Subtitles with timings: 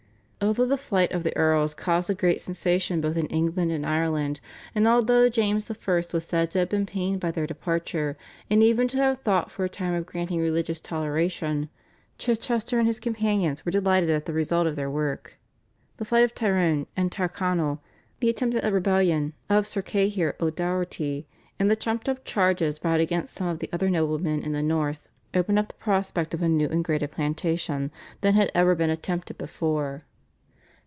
[0.43, 4.39] Although the flight of the Earls caused a great sensation both in England and Ireland,
[4.73, 5.75] and although James I.
[5.87, 8.17] was said to have been pained by their departure
[8.49, 11.69] and even to have thought for a time of granting religious toleration,
[12.17, 15.37] Chichester and his companions were delighted at the result of their work.
[15.97, 17.79] The flight of Tyrone and Tyrconnell,
[18.19, 21.27] the attempted rebellion of Sir Cahir O'Doherty,
[21.59, 25.07] and the trumped up charges brought against some of the other noblemen in the North
[25.35, 27.91] opened up the prospect of a new and greater plantation
[28.21, 30.03] than had ever been attempted before.